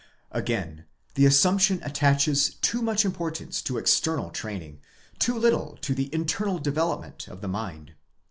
[0.31, 4.79] Again, the assumption attaches too much importance to external training,
[5.19, 7.93] too little to the internal development of the mind.